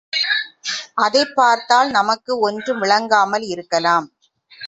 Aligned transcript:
அதைப் 0.97 1.35
பார்த்தால் 1.35 1.89
நமக்கு 1.89 2.39
ஒன்றும் 2.39 2.79
விளங்காமல் 2.79 3.45
இருக்கலாம். 3.47 4.07